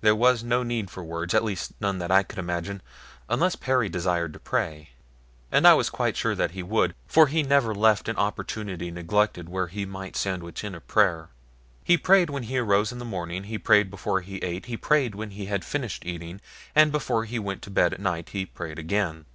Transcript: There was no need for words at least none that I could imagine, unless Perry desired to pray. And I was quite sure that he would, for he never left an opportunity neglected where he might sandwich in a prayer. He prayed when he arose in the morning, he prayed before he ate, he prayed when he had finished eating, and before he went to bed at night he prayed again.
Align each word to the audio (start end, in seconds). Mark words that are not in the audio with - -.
There 0.00 0.16
was 0.16 0.42
no 0.42 0.62
need 0.62 0.90
for 0.90 1.04
words 1.04 1.34
at 1.34 1.44
least 1.44 1.74
none 1.82 1.98
that 1.98 2.10
I 2.10 2.22
could 2.22 2.38
imagine, 2.38 2.80
unless 3.28 3.56
Perry 3.56 3.90
desired 3.90 4.32
to 4.32 4.38
pray. 4.38 4.88
And 5.52 5.68
I 5.68 5.74
was 5.74 5.90
quite 5.90 6.16
sure 6.16 6.34
that 6.34 6.52
he 6.52 6.62
would, 6.62 6.94
for 7.06 7.26
he 7.26 7.42
never 7.42 7.74
left 7.74 8.08
an 8.08 8.16
opportunity 8.16 8.90
neglected 8.90 9.50
where 9.50 9.66
he 9.66 9.84
might 9.84 10.16
sandwich 10.16 10.64
in 10.64 10.74
a 10.74 10.80
prayer. 10.80 11.28
He 11.84 11.98
prayed 11.98 12.30
when 12.30 12.44
he 12.44 12.56
arose 12.56 12.90
in 12.90 12.98
the 12.98 13.04
morning, 13.04 13.42
he 13.44 13.58
prayed 13.58 13.90
before 13.90 14.22
he 14.22 14.36
ate, 14.38 14.64
he 14.64 14.78
prayed 14.78 15.14
when 15.14 15.32
he 15.32 15.44
had 15.44 15.62
finished 15.62 16.06
eating, 16.06 16.40
and 16.74 16.90
before 16.90 17.26
he 17.26 17.38
went 17.38 17.60
to 17.60 17.70
bed 17.70 17.92
at 17.92 18.00
night 18.00 18.30
he 18.30 18.46
prayed 18.46 18.78
again. 18.78 19.26